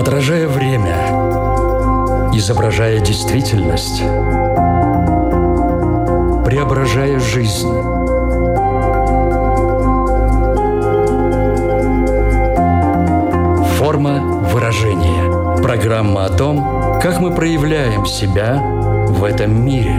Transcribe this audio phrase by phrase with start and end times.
[0.00, 0.96] Отражая время,
[2.32, 3.98] изображая действительность,
[6.42, 7.68] преображая жизнь.
[13.76, 15.62] Форма выражения.
[15.62, 18.54] Программа о том, как мы проявляем себя
[19.06, 19.96] в этом мире.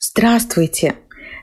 [0.00, 0.96] Здравствуйте!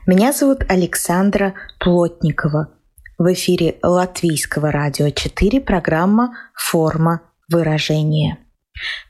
[0.06, 1.54] Меня зовут Александра
[1.86, 2.70] Плотникова.
[3.16, 8.38] В эфире Латвийского радио 4 программа «Форма выражения».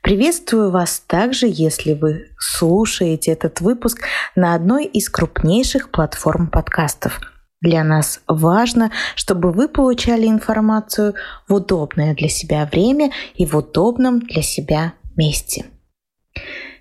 [0.03, 4.03] Приветствую вас также, если вы слушаете этот выпуск
[4.35, 7.19] на одной из крупнейших платформ подкастов.
[7.61, 11.15] Для нас важно, чтобы вы получали информацию
[11.47, 15.65] в удобное для себя время и в удобном для себя месте.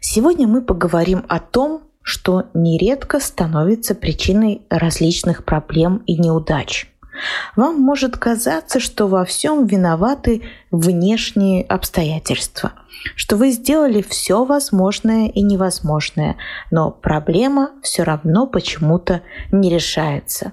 [0.00, 6.88] Сегодня мы поговорим о том, что нередко становится причиной различных проблем и неудач–
[7.54, 12.72] вам может казаться, что во всем виноваты внешние обстоятельства,
[13.14, 16.36] что вы сделали все возможное и невозможное,
[16.70, 20.52] но проблема все равно почему-то не решается.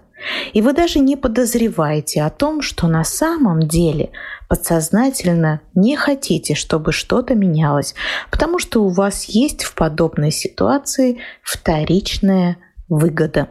[0.53, 4.11] И вы даже не подозреваете о том, что на самом деле
[4.48, 7.95] подсознательно не хотите, чтобы что-то менялось,
[8.31, 13.50] потому что у вас есть в подобной ситуации вторичная выгода.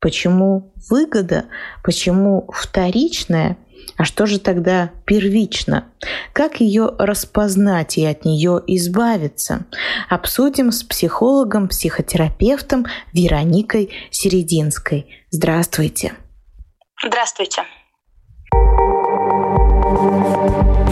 [0.00, 1.44] Почему выгода?
[1.84, 3.58] Почему вторичная?
[3.96, 5.84] А что же тогда первично?
[6.32, 9.66] Как ее распознать и от нее избавиться?
[10.08, 15.06] Обсудим с психологом, психотерапевтом Вероникой Серединской.
[15.30, 16.14] Здравствуйте.
[17.04, 17.62] Здравствуйте.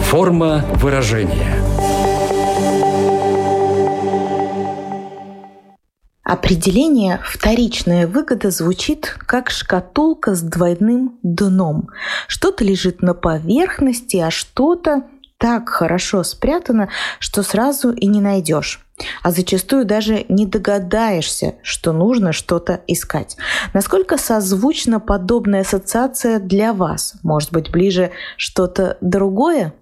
[0.03, 1.55] Форма выражения–
[6.29, 11.89] Определение «вторичная выгода» звучит как шкатулка с двойным дном.
[12.27, 15.05] Что-то лежит на поверхности, а что-то
[15.39, 18.85] так хорошо спрятано, что сразу и не найдешь.
[19.23, 23.35] А зачастую даже не догадаешься, что нужно что-то искать.
[23.73, 27.15] Насколько созвучна подобная ассоциация для вас?
[27.23, 29.73] Может быть, ближе что-то другое?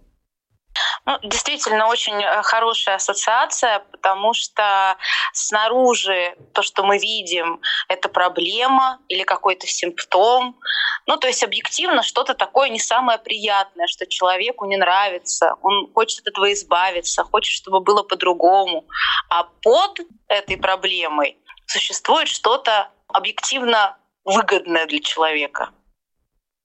[1.06, 4.98] Ну, действительно, очень э, хорошая ассоциация, потому что
[5.34, 10.60] снаружи то, что мы видим, это проблема или какой-то симптом.
[11.06, 16.22] Ну, то есть объективно что-то такое не самое приятное, что человеку не нравится, он хочет
[16.22, 18.86] от этого избавиться, хочет, чтобы было по-другому.
[19.30, 25.70] А под этой проблемой существует что-то объективно выгодное для человека.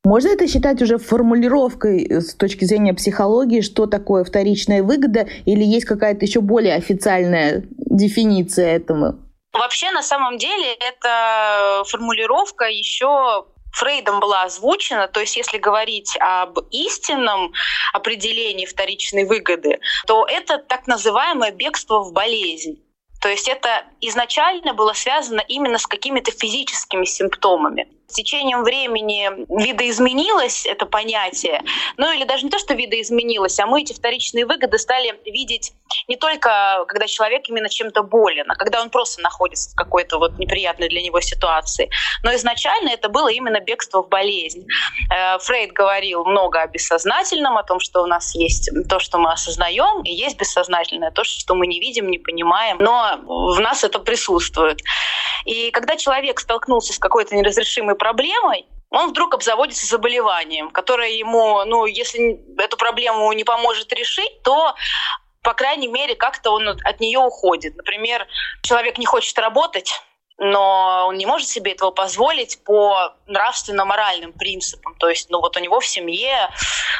[0.04, 5.62] Можно это считать уже формулировкой э, с точки зрения психологии, что такое вторичная выгода, или
[5.62, 9.20] есть какая-то еще более официальная дефиниция этому?
[9.52, 16.58] Вообще, на самом деле, эта формулировка еще Фрейдом была озвучена, то есть если говорить об
[16.70, 17.52] истинном
[17.94, 22.82] определении вторичной выгоды, то это так называемое бегство в болезнь.
[23.20, 30.66] То есть это изначально было связано именно с какими-то физическими симптомами с течением времени видоизменилось
[30.66, 31.62] это понятие,
[31.96, 35.72] ну или даже не то, что видоизменилось, а мы эти вторичные выгоды стали видеть
[36.08, 40.38] не только, когда человек именно чем-то болен, а когда он просто находится в какой-то вот
[40.38, 41.90] неприятной для него ситуации.
[42.22, 44.66] Но изначально это было именно бегство в болезнь.
[45.14, 49.32] Э, Фрейд говорил много о бессознательном, о том, что у нас есть то, что мы
[49.32, 53.98] осознаем, и есть бессознательное, то, что мы не видим, не понимаем, но в нас это
[53.98, 54.80] присутствует.
[55.44, 61.86] И когда человек столкнулся с какой-то неразрешимой проблемой, он вдруг обзаводится заболеванием, которое ему, ну,
[61.86, 64.74] если эту проблему не поможет решить, то
[65.42, 67.76] по крайней мере, как-то он от нее уходит.
[67.76, 68.26] Например,
[68.62, 69.92] человек не хочет работать,
[70.42, 74.96] но он не может себе этого позволить по нравственно-моральным принципам.
[74.96, 76.50] То есть, ну вот у него в семье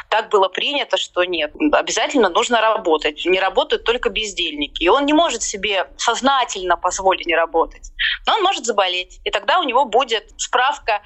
[0.09, 3.25] так было принято, что нет, обязательно нужно работать.
[3.25, 4.83] Не работают только бездельники.
[4.83, 7.91] И он не может себе сознательно позволить не работать.
[8.25, 9.19] Но он может заболеть.
[9.25, 11.01] И тогда у него будет справка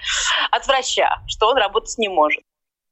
[0.52, 2.44] от врача, что он работать не может.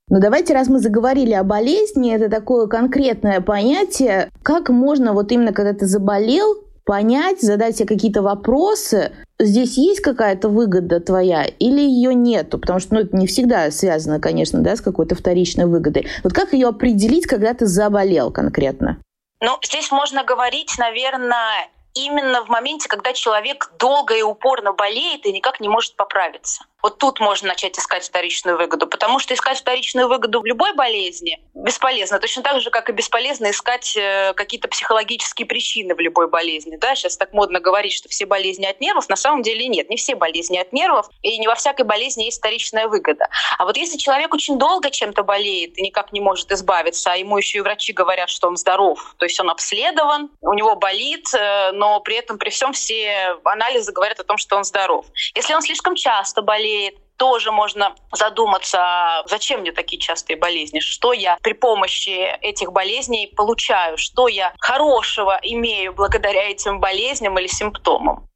[0.08, 5.52] Но давайте, раз мы заговорили о болезни, это такое конкретное понятие, как можно вот именно,
[5.52, 12.14] когда ты заболел, понять, задать себе какие-то вопросы, здесь есть какая-то выгода твоя или ее
[12.14, 12.60] нету?
[12.60, 16.08] Потому что ну, это не всегда связано, конечно, да, с какой-то вторичной выгодой.
[16.24, 18.98] Вот как ее определить, когда ты заболел конкретно?
[19.42, 25.34] Ну, здесь можно говорить, наверное, именно в моменте, когда человек долго и упорно болеет и
[25.34, 26.64] никак не может поправиться.
[26.86, 31.40] Вот тут можно начать искать вторичную выгоду, потому что искать вторичную выгоду в любой болезни
[31.56, 32.20] бесполезно.
[32.20, 36.76] Точно так же, как и бесполезно искать э, какие-то психологические причины в любой болезни.
[36.76, 36.94] Да?
[36.94, 39.10] Сейчас так модно говорить, что все болезни от нервов.
[39.10, 39.90] На самом деле нет.
[39.90, 43.30] Не все болезни от нервов, и не во всякой болезни есть вторичная выгода.
[43.58, 47.36] А вот если человек очень долго чем-то болеет и никак не может избавиться, а ему
[47.40, 51.72] еще и врачи говорят, что он здоров, то есть он обследован, у него болит, э,
[51.72, 55.08] но при этом при всем все анализы говорят о том, что он здоров.
[55.34, 56.75] Если он слишком часто болеет,
[57.18, 63.98] тоже можно задуматься, зачем мне такие частые болезни, что я при помощи этих болезней получаю,
[63.98, 68.28] что я хорошего имею благодаря этим болезням или симптомам.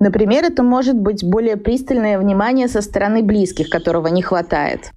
[0.00, 4.90] Например, это может быть более пристальное внимание со стороны близких, которого не хватает.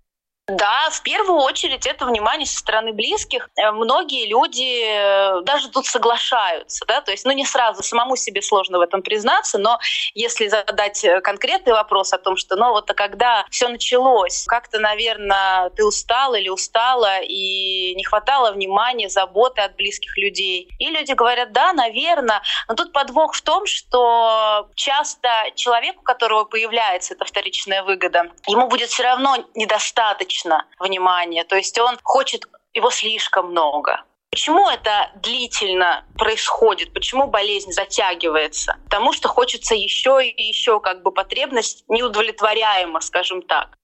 [0.47, 3.49] Да, в первую очередь это внимание со стороны близких.
[3.57, 8.41] Э, многие люди э, даже тут соглашаются, да, то есть, ну, не сразу, самому себе
[8.41, 9.77] сложно в этом признаться, но
[10.13, 14.79] если задать э, конкретный вопрос о том, что, ну, вот а когда все началось, как-то,
[14.79, 20.69] наверное, ты устал или устала и не хватало внимания, заботы от близких людей.
[20.79, 26.45] И люди говорят, да, наверное, но тут подвох в том, что часто человеку, у которого
[26.45, 32.47] появляется эта вторичная выгода, ему будет все равно недостаточно недостаточно внимания, то есть он хочет
[32.73, 34.01] его слишком много.
[34.29, 36.93] Почему это длительно происходит?
[36.93, 38.75] Почему болезнь затягивается?
[38.83, 43.77] Потому что хочется еще и еще, как бы потребность неудовлетворяема, скажем так.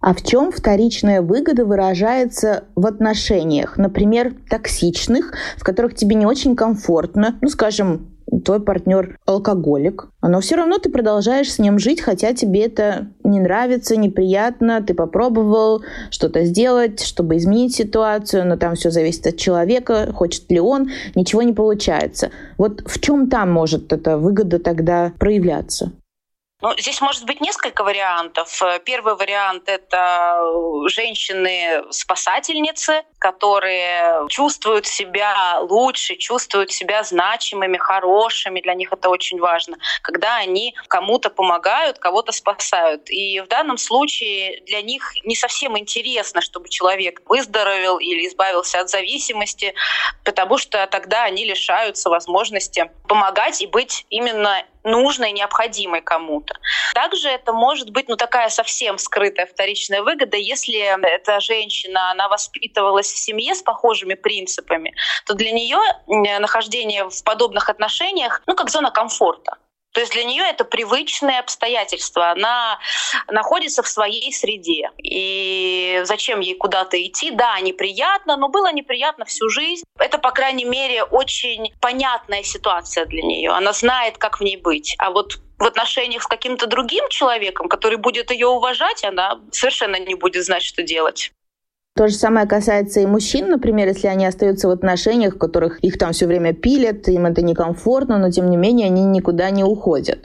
[0.00, 6.56] А в чем вторичная выгода выражается в отношениях, например, токсичных, в которых тебе не очень
[6.56, 12.34] комфортно, ну, скажем, твой партнер алкоголик, но все равно ты продолжаешь с ним жить, хотя
[12.34, 18.90] тебе это не нравится, неприятно, ты попробовал что-то сделать, чтобы изменить ситуацию, но там все
[18.90, 22.30] зависит от человека, хочет ли он, ничего не получается.
[22.58, 25.92] Вот в чем там может эта выгода тогда проявляться?
[26.62, 28.62] Ну, здесь может быть несколько вариантов.
[28.86, 30.40] Первый вариант— это
[30.88, 38.60] женщины-спасательницы, которые чувствуют себя лучше, чувствуют себя значимыми, хорошими.
[38.60, 43.08] Для них это очень важно, когда они кому-то помогают, кого-то спасают.
[43.10, 48.90] И в данном случае для них не совсем интересно, чтобы человек выздоровел или избавился от
[48.90, 49.74] зависимости,
[50.24, 56.54] потому что тогда они лишаются возможности помогать и быть именно нужной, необходимой кому-то.
[56.94, 63.12] Также это может быть ну, такая совсем скрытая вторичная выгода, если эта женщина, она воспитывалась
[63.16, 64.94] в семье с похожими принципами,
[65.26, 69.58] то для нее нахождение в подобных отношениях, ну, как зона комфорта.
[69.92, 72.32] То есть для нее это привычные обстоятельства.
[72.32, 72.78] Она
[73.28, 74.90] находится в своей среде.
[75.02, 77.30] И зачем ей куда-то идти?
[77.30, 79.84] Да, неприятно, но было неприятно всю жизнь.
[79.98, 83.50] Это, по крайней мере, очень понятная ситуация для нее.
[83.52, 84.94] Она знает, как в ней быть.
[84.98, 90.14] А вот в отношениях с каким-то другим человеком, который будет ее уважать, она совершенно не
[90.14, 91.32] будет знать, что делать.
[91.96, 95.98] То же самое касается и мужчин, например, если они остаются в отношениях, в которых их
[95.98, 100.18] там все время пилят, им это некомфортно, но тем не менее они никуда не уходят.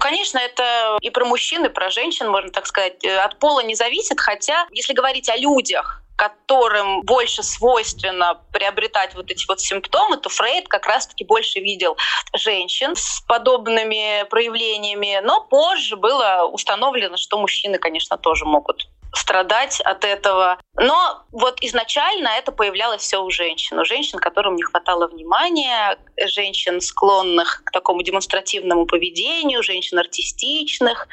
[0.00, 3.76] Конечно, это и про мужчин, и про женщин, можно так сказать, э, от пола не
[3.76, 10.28] зависит, хотя, если говорить о людях, которым больше свойственно приобретать вот эти вот симптомы, то
[10.28, 11.96] Фрейд как раз-таки больше видел
[12.34, 20.04] женщин с подобными проявлениями, но позже было установлено, что мужчины, конечно, тоже могут страдать от
[20.04, 20.60] этого.
[20.76, 23.78] Но вот изначально это появлялось все у женщин.
[23.78, 31.08] У женщин, которым не хватало внимания, женщин, склонных к такому демонстративному поведению, женщин артистичных,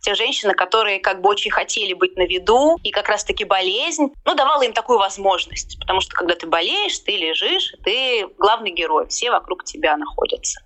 [0.00, 4.34] те женщины, которые как бы очень хотели быть на виду, и как раз-таки болезнь, ну,
[4.34, 5.78] давала им такую возможность.
[5.78, 10.60] Потому что когда ты болеешь, ты лежишь, ты главный герой, все вокруг тебя находятся.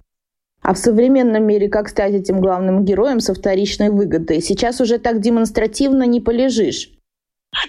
[0.67, 4.41] А в современном мире как стать этим главным героем со вторичной выгодой?
[4.41, 6.91] Сейчас уже так демонстративно не полежишь.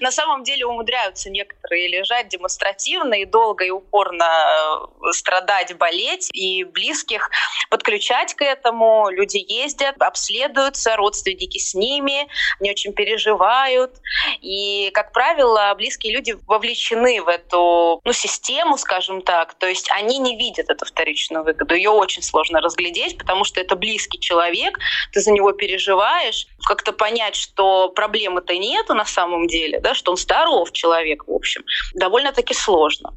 [0.01, 6.63] На самом деле умудряются некоторые лежать демонстративно и долго и упорно э, страдать, болеть, и
[6.63, 7.29] близких
[7.69, 9.09] подключать к этому.
[9.09, 12.27] Люди ездят, обследуются, родственники с ними,
[12.59, 13.91] они очень переживают.
[14.41, 19.53] И, как правило, близкие люди вовлечены в эту ну, систему, скажем так.
[19.55, 21.75] То есть они не видят эту вторичную выгоду.
[21.75, 24.77] Ее очень сложно разглядеть, потому что это близкий человек,
[25.11, 26.47] ты за него переживаешь.
[26.65, 31.31] Как-то понять, что проблемы-то нету на самом деле, деле, да, что он здоров человек, в
[31.31, 31.63] общем,
[31.95, 33.11] довольно-таки сложно.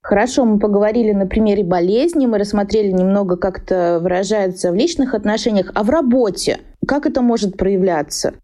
[0.00, 5.72] Хорошо, мы поговорили на примере болезни, мы рассмотрели немного, как это выражается в личных отношениях,
[5.74, 8.34] а в работе как это может проявляться?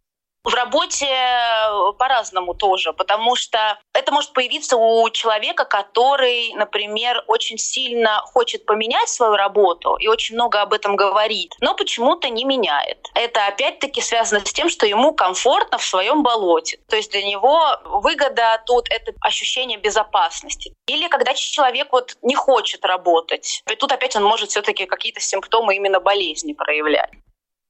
[0.44, 7.56] В работе э, по-разному тоже, потому что это может появиться у человека, который, например, очень
[7.56, 13.08] сильно хочет поменять свою работу и очень много об этом говорит, но почему-то не меняет.
[13.14, 16.78] Это опять-таки связано с тем, что ему комфортно в своем болоте.
[16.90, 20.74] То есть для него выгода тут— это ощущение безопасности.
[20.86, 25.74] Или когда человек вот не хочет работать, и тут опять он может все-таки какие-то симптомы
[25.76, 27.10] именно болезни проявлять.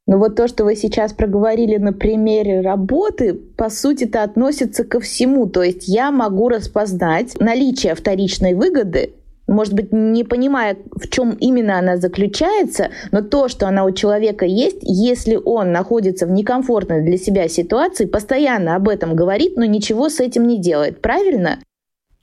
[0.06, 5.00] Но вот то, что вы сейчас проговорили на примере работы, по сути это относится ко
[5.00, 5.46] всему.
[5.46, 9.14] То есть я могу распознать наличие вторичной выгоды,
[9.46, 14.46] может быть, не понимая, в чем именно она заключается, но то, что она у человека
[14.46, 20.08] есть, если он находится в некомфортной для себя ситуации, постоянно об этом говорит, но ничего
[20.08, 21.02] с этим не делает.
[21.02, 21.58] Правильно?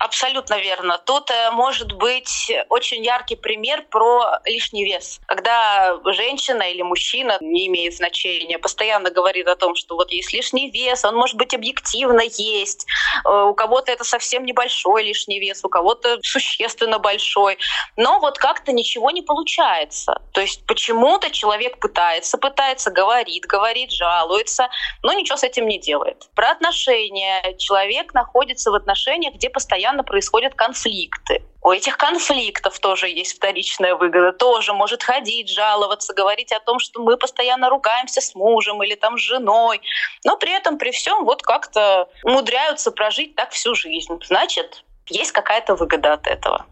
[0.04, 0.98] Абсолютно верно.
[0.98, 5.20] Тут э, может быть очень яркий пример про лишний вес.
[5.28, 10.72] Когда женщина или мужчина, не имеет значения, постоянно говорит о том, что вот есть лишний
[10.72, 12.88] вес, он может быть объективно есть.
[13.26, 17.60] Э, у кого-то это совсем небольшой лишний вес, у кого-то существенно большой.
[17.96, 20.20] Но вот как-то ничего не получается.
[20.32, 24.68] То есть почему-то человек пытается, пытается, говорит, говорит, жалуется,
[25.04, 26.28] но ничего с этим не делает.
[26.34, 27.56] Про отношения.
[27.60, 31.44] Человек находится в отношениях, где постоянно постоянно происходят конфликты.
[31.64, 34.32] У этих конфликтов тоже есть вторичная выгода.
[34.32, 39.18] Тоже может ходить, жаловаться, говорить о том, что мы постоянно ругаемся с мужем или там
[39.18, 39.82] с женой.
[40.26, 44.20] Но при этом, при всем, вот как-то умудряются прожить так всю жизнь.
[44.26, 46.66] Значит, есть какая-то выгода от этого.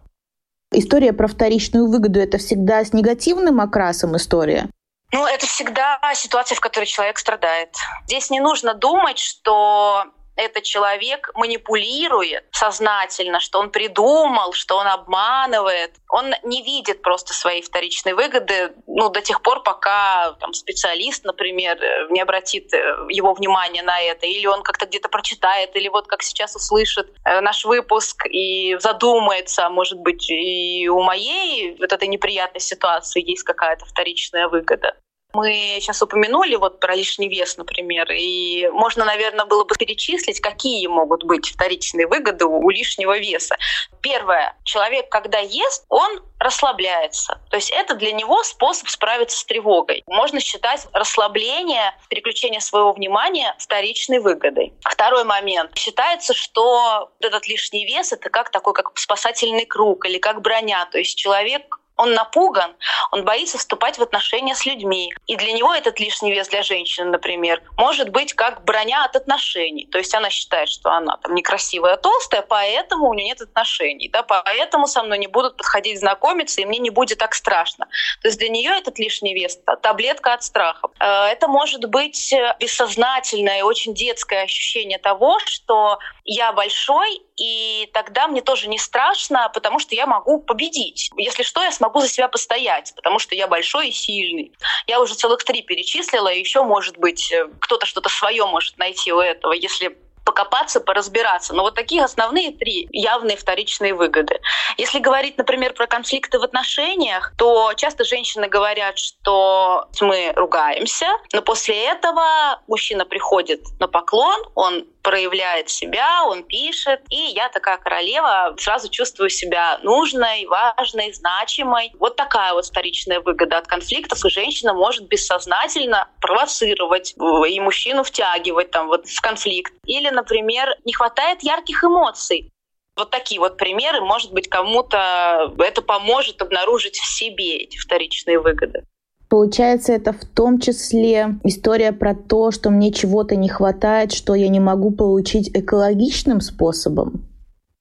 [0.71, 4.69] История про вторичную выгоду— это всегда с негативным окрасом история?
[5.11, 7.75] Ну, это всегда ситуация, в которой человек страдает.
[8.05, 10.05] Здесь не нужно думать, что
[10.39, 15.91] этот человек манипулирует сознательно, что он придумал, что он обманывает.
[16.09, 21.77] Он не видит просто своей вторичной выгоды ну, до тех пор, пока там, специалист, например,
[22.09, 22.77] не обратит э,
[23.09, 27.41] его внимание на это, или он как-то где-то прочитает, или вот как сейчас услышит э,
[27.41, 33.85] наш выпуск и задумается, может быть, и у моей вот этой неприятной ситуации есть какая-то
[33.85, 34.95] вторичная выгода.
[35.33, 40.87] Мы сейчас упомянули вот про лишний вес, например, и можно, наверное, было бы перечислить, какие
[40.87, 43.55] могут быть вторичные выгоды у лишнего веса.
[44.01, 44.57] Первое.
[44.63, 47.39] Человек, когда ест, он расслабляется.
[47.51, 50.03] То есть это для него способ справиться с тревогой.
[50.07, 54.73] Можно считать расслабление, переключение своего внимания вторичной выгодой.
[54.81, 55.77] Второй момент.
[55.77, 60.87] Считается, что этот лишний вес— это как такой как спасательный круг или как броня.
[60.91, 62.75] То есть человек он напуган,
[63.11, 65.13] он боится вступать в отношения с людьми.
[65.27, 69.85] И для него этот лишний вес для женщины, например, может быть как броня от отношений.
[69.91, 74.07] То есть она считает, что она там некрасивая, толстая, поэтому у нее нет отношений.
[74.07, 77.87] Да, поэтому со мной не будут подходить знакомиться, и мне не будет так страшно.
[78.21, 80.87] То есть для нее этот лишний вес— таблетка от страха.
[81.01, 88.27] Э, это может быть бессознательное и очень детское ощущение того, что я большой, и тогда
[88.27, 91.09] мне тоже не страшно, потому что я могу победить.
[91.17, 94.51] Если что, я смогу за себя постоять, потому что я большой и сильный.
[94.87, 99.13] Я уже целых три перечислила, и еще, может быть, э, кто-то что-то свое может найти
[99.13, 99.97] у этого, если
[100.29, 101.53] покопаться, поразбираться.
[101.55, 104.39] Но вот такие основные три явные вторичные выгоды.
[104.77, 111.41] Если говорить, например, про конфликты в отношениях, то часто женщины говорят, что мы ругаемся, но
[111.41, 118.55] после этого мужчина приходит на поклон, он проявляет себя, он пишет, и я такая королева
[118.57, 121.91] сразу чувствую себя нужной, важной, значимой.
[121.99, 127.15] Вот такая вот вторичная выгода от конфликтов, и женщина может бессознательно провоцировать
[127.47, 129.73] и мужчину втягивать там вот в конфликт.
[129.85, 132.51] Или, например, не хватает ярких эмоций.
[132.95, 138.83] Вот такие вот примеры, может быть, кому-то это поможет обнаружить в себе эти вторичные выгоды.
[139.29, 144.49] Получается, это в том числе история про то, что мне чего-то не хватает, что я
[144.49, 147.28] не могу получить экологичным способом.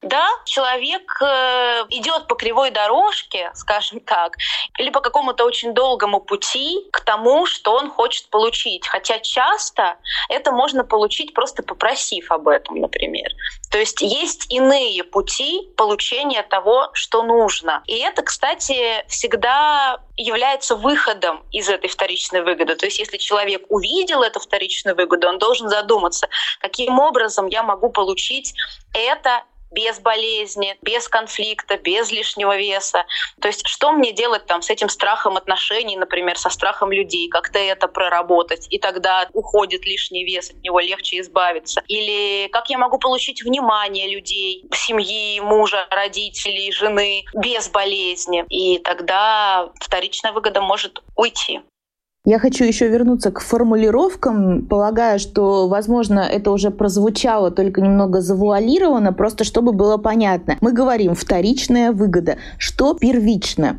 [0.01, 4.37] Да, человек э, идет по кривой дорожке, скажем так,
[4.79, 8.87] или по какому-то очень долгому пути к тому, что он хочет получить.
[8.87, 9.97] Хотя часто
[10.29, 13.29] это можно получить просто попросив об этом, например.
[13.73, 17.83] То есть есть иные пути получения того, что нужно.
[17.87, 22.77] И это, кстати, всегда является выходом из этой вторичной выгоды.
[22.77, 26.29] То есть если человек увидел эту вторичную выгоду, он должен задуматься,
[26.61, 28.55] каким образом я могу получить
[28.95, 33.05] это без болезни, без конфликта, без лишнего веса.
[33.41, 37.59] То есть что мне делать там с этим страхом отношений, например, со страхом людей, как-то
[37.59, 41.83] это проработать, и тогда уходит лишний вес, от него легче избавиться.
[41.89, 49.71] Или как я могу получить внимание людей, семьи, мужа, родителей, жены без болезни, и тогда
[49.81, 51.61] вторичная выгода может уйти.
[52.29, 54.67] Я хочу еще вернуться к формулировкам.
[54.67, 60.59] Полагаю, что, возможно, это уже прозвучало, только немного завуалировано, просто чтобы было понятно.
[60.61, 62.37] Мы говорим вторичная выгода.
[62.59, 63.79] Что первично?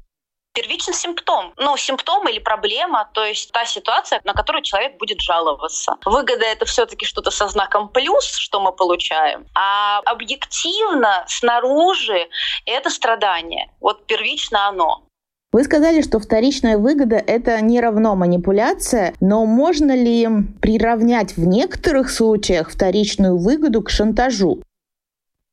[0.55, 1.53] первичный симптом.
[1.57, 5.95] Ну, симптом или проблема, то есть та ситуация, на которую человек будет жаловаться.
[6.03, 9.45] Выгода— это все таки что-то со знаком плюс, что мы получаем.
[9.53, 12.27] А объективно, снаружи,
[12.65, 13.71] это страдание.
[13.79, 15.08] Вот первично оно.
[15.51, 20.27] Вы сказали, что вторичная выгода– это не равно манипуляция, но можно ли
[20.61, 24.61] приравнять в некоторых случаях вторичную выгоду к шантажу?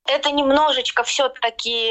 [0.07, 1.91] Это немножечко все-таки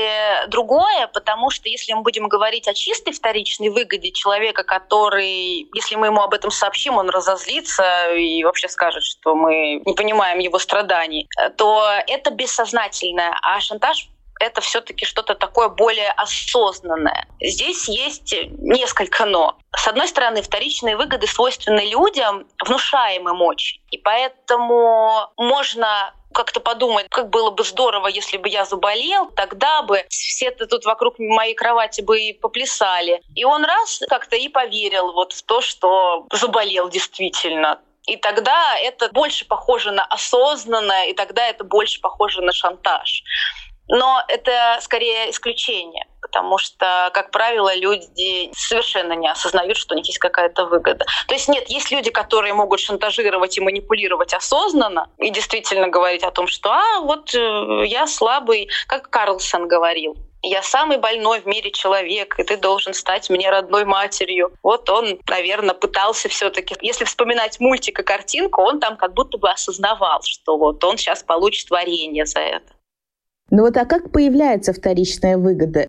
[0.50, 6.08] другое, потому что если мы будем говорить о чистой вторичной выгоде человека, который, если мы
[6.08, 11.28] ему об этом сообщим, он разозлится и вообще скажет, что мы не понимаем его страданий,
[11.58, 13.34] то это бессознательное.
[13.42, 14.08] А шантаж
[14.40, 17.28] это все-таки что-то такое более осознанное.
[17.42, 19.58] Здесь есть несколько «но».
[19.76, 23.82] С одной стороны, вторичные выгоды свойственны людям, внушаемым очень.
[23.92, 30.06] И поэтому можно как-то подумать, как было бы здорово, если бы я заболел, тогда бы
[30.10, 33.22] все тут вокруг моей кровати бы и поплясали.
[33.36, 37.80] И он раз как-то и поверил вот в то, что заболел действительно.
[38.06, 43.24] И тогда это больше похоже на осознанное, и тогда это больше похоже на шантаж.
[43.88, 50.08] Но это скорее исключение, потому что, как правило, люди совершенно не осознают, что у них
[50.08, 51.06] есть какая-то выгода.
[51.28, 56.32] То есть нет, есть люди, которые могут шантажировать и манипулировать осознанно и действительно говорить о
[56.32, 60.16] том, что «а, вот э, я слабый», как Карлсон говорил
[60.48, 64.54] я самый больной в мире человек, и ты должен стать мне родной матерью.
[64.62, 69.50] Вот он, наверное, пытался все-таки, если вспоминать мультик и картинку, он там как будто бы
[69.50, 72.74] осознавал, что вот он сейчас получит варенье за это.
[73.52, 75.88] Ну вот а как появляется вторичная выгода?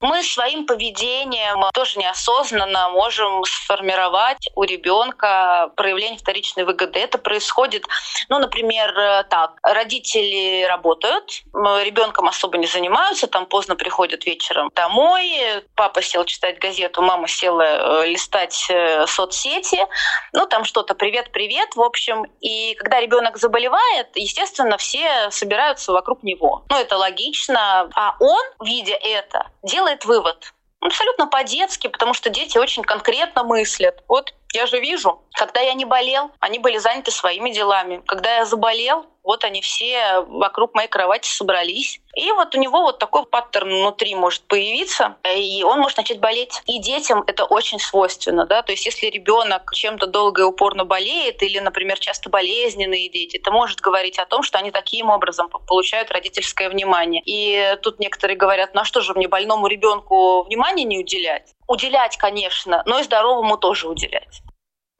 [0.00, 6.98] Мы своим поведением тоже неосознанно можем сформировать у ребенка проявление вторичной выгоды.
[6.98, 7.84] Это происходит,
[8.28, 9.52] ну, например, так.
[9.62, 17.00] Родители работают, ребенком особо не занимаются, там поздно приходят вечером домой, папа сел читать газету,
[17.00, 19.86] мама села э, листать э, соцсети,
[20.32, 22.24] ну, там что-то «привет-привет», в общем.
[22.40, 26.64] И когда ребенок заболевает, естественно, все собираются вокруг него.
[26.68, 27.88] Ну, это логично.
[27.94, 30.54] А он, видя это, делает делает вывод.
[30.80, 34.02] Абсолютно по-детски, потому что дети очень конкретно мыслят.
[34.08, 38.02] Вот я же вижу, когда я не болел, они были заняты своими делами.
[38.06, 42.00] Когда я заболел, вот они все вокруг моей кровати собрались.
[42.14, 46.62] И вот у него вот такой паттерн внутри может появиться, и он может начать болеть.
[46.66, 51.42] И детям это очень свойственно, да, то есть если ребенок чем-то долго и упорно болеет,
[51.42, 56.12] или, например, часто болезненные дети, это может говорить о том, что они таким образом получают
[56.12, 57.22] родительское внимание.
[57.24, 61.54] И тут некоторые говорят, ну а что же мне больному ребенку внимание не уделять?
[61.66, 64.42] Уделять, конечно, но и здоровому тоже уделять.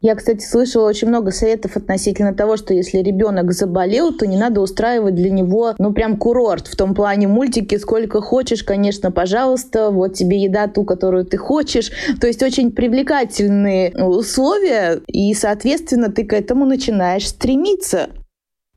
[0.04, 4.60] Я, кстати, слышала очень много советов относительно того, что если ребенок заболел, то не надо
[4.60, 6.66] устраивать для него, ну, прям курорт.
[6.68, 11.90] В том плане мультики сколько хочешь, конечно, пожалуйста, вот тебе еда ту, которую ты хочешь.
[12.20, 18.10] То есть очень привлекательные условия, и, соответственно, ты к этому начинаешь стремиться.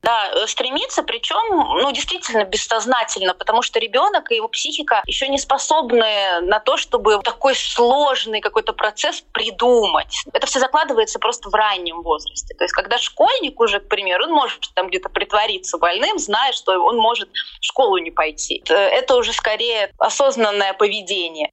[0.02, 1.36] Да, э, стремиться, причем,
[1.82, 7.20] ну, действительно бессознательно, потому что ребенок и его психика еще не способны на то, чтобы
[7.22, 10.22] такой сложный какой-то процесс придумать.
[10.32, 12.54] Это все закладывается просто в раннем возрасте.
[12.54, 16.80] То есть, когда школьник уже, к примеру, он может там где-то притвориться больным, зная, что
[16.80, 18.62] он может в школу не пойти.
[18.68, 21.50] Э, это уже скорее осознанное поведение.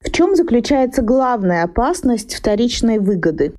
[0.00, 3.54] В чем заключается главная опасность вторичной выгоды?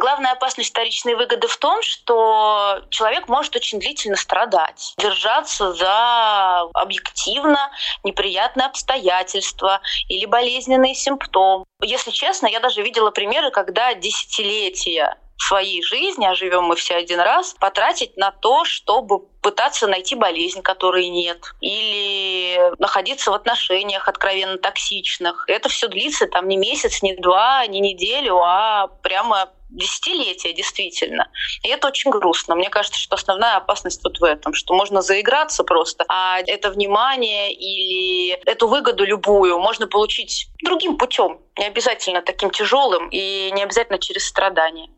[0.00, 7.70] Главная опасность вторичной выгоды в том, что человек может очень длительно страдать, держаться за объективно
[8.02, 11.66] неприятные обстоятельства или болезненные симптомы.
[11.82, 17.20] Если честно, я даже видела примеры, когда десятилетия своей жизни, а живем мы все один
[17.20, 24.58] раз, потратить на то, чтобы пытаться найти болезнь, которой нет, или находиться в отношениях откровенно
[24.58, 25.44] токсичных.
[25.48, 31.30] Это все длится там не месяц, не два, не неделю, а прямо десятилетия, действительно.
[31.62, 32.54] И это очень грустно.
[32.54, 37.52] Мне кажется, что основная опасность вот в этом, что можно заиграться просто, а это внимание
[37.52, 43.98] или эту выгоду любую можно получить другим путем, не обязательно таким тяжелым и не обязательно
[43.98, 44.88] через страдания.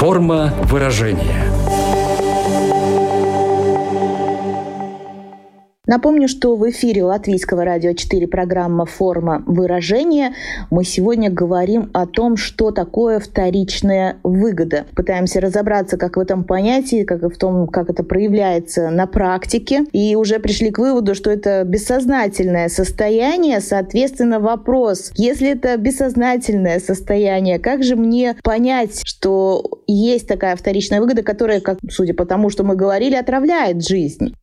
[0.00, 1.44] Форма выражения–
[5.90, 10.34] Напомню, что в эфире Латвийского радио 4 программа «Форма выражения».
[10.70, 14.84] Мы сегодня говорим о том, что такое вторичная выгода.
[14.94, 19.80] Пытаемся разобраться, как в этом понятии, как и в том, как это проявляется на практике.
[19.90, 23.60] И уже пришли к выводу, что это бессознательное состояние.
[23.60, 31.24] Соответственно, вопрос, если это бессознательное состояние, как же мне понять, что есть такая вторичная выгода,
[31.24, 34.36] которая, как, судя по тому, что мы говорили, отравляет жизнь?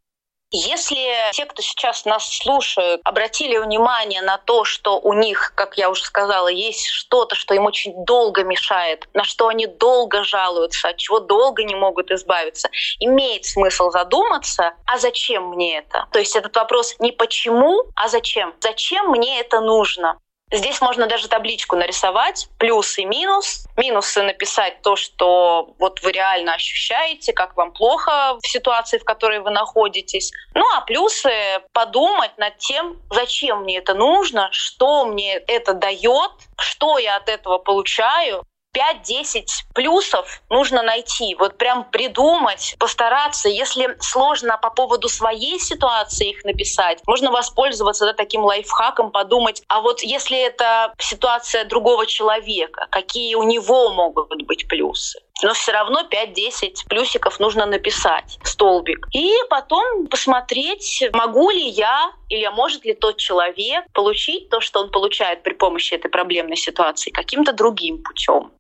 [0.49, 5.89] Если те, кто сейчас нас слушают, обратили внимание на то, что у них, как я
[5.89, 10.97] уже сказала, есть что-то, что им очень долго мешает, на что они долго жалуются, от
[10.97, 16.05] чего долго не могут избавиться, имеет смысл задуматься, а зачем мне это?
[16.13, 18.53] То есть этот вопрос не почему, а зачем?
[18.61, 20.17] Зачем мне это нужно?
[20.49, 23.65] Здесь можно даже табличку нарисовать, плюс и минус.
[23.75, 29.39] Минусы написать то, что вот вы реально ощущаете, как вам плохо в ситуации, в которой
[29.39, 30.31] вы находитесь.
[30.53, 36.97] Ну а плюсы подумать над тем, зачем мне это нужно, что мне это дает, что
[36.97, 38.43] я от этого получаю,
[38.77, 43.49] 5-10 плюсов нужно найти, вот прям придумать, постараться.
[43.49, 49.81] Если сложно по поводу своей ситуации их написать, можно воспользоваться да, таким лайфхаком, подумать, а
[49.81, 56.03] вот если это ситуация другого человека, какие у него могут быть плюсы но все равно
[56.09, 59.07] 5-10 плюсиков нужно написать, столбик.
[59.13, 64.91] И потом посмотреть, могу ли я или может ли тот человек получить то, что он
[64.91, 68.51] получает при помощи этой проблемной ситуации, каким-то другим путем.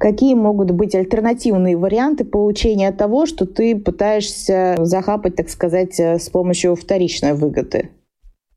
[0.00, 6.30] Какие могут быть альтернативные варианты получения того, что ты пытаешься захапать, так сказать, э, с
[6.30, 7.90] помощью вторичной выгоды?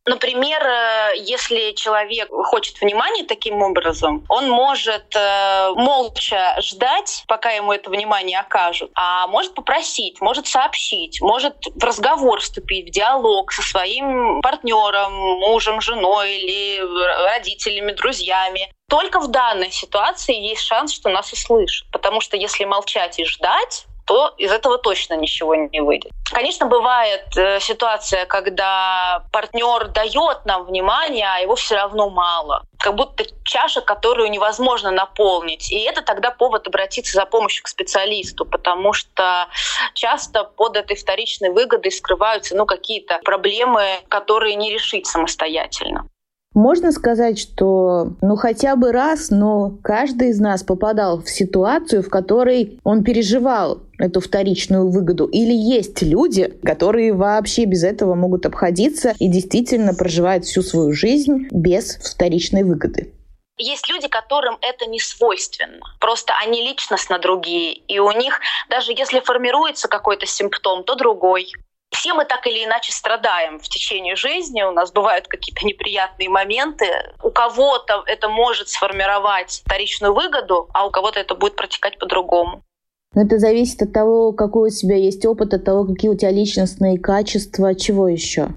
[0.05, 7.73] Например, э, если человек хочет внимания таким образом, он может э, молча ждать, пока ему
[7.73, 13.61] это внимание окажут, а может попросить, может сообщить, может в разговор вступить, в диалог со
[13.61, 16.79] своим партнером, мужем, женой или
[17.25, 21.87] родителями, друзьями только в данной ситуации есть шанс, что нас услышат.
[21.91, 26.11] Потому что если молчать и ждать, то из этого точно ничего не выйдет.
[26.31, 32.65] Конечно, бывает э, ситуация, когда партнер дает нам внимание, а его все равно мало.
[32.77, 35.71] Как будто чаша, которую невозможно наполнить.
[35.71, 39.47] И это тогда повод обратиться за помощью к специалисту, потому что
[39.95, 46.07] часто под этой вторичной выгодой скрываются ну, какие-то проблемы, которые не решить самостоятельно.
[46.53, 52.09] Можно сказать, что ну хотя бы раз, но каждый из нас попадал в ситуацию, в
[52.09, 55.25] которой он переживал эту вторичную выгоду?
[55.25, 61.47] Или есть люди, которые вообще без этого могут обходиться и действительно проживают всю свою жизнь
[61.51, 63.13] без вторичной выгоды?
[63.57, 65.79] Есть люди, которым это не свойственно.
[65.99, 67.73] Просто они личностно другие.
[67.73, 68.39] И у них,
[68.69, 71.51] даже если формируется какой-то симптом, то другой.
[71.93, 76.85] Все мы так или иначе страдаем в течение жизни, у нас бывают какие-то неприятные моменты.
[77.23, 82.63] У кого-то это может сформировать вторичную выгоду, а у кого-то это будет протекать по-другому.
[83.13, 86.31] Но это зависит от того, какой у тебя есть опыт, от того, какие у тебя
[86.31, 88.49] личностные качества, чего еще.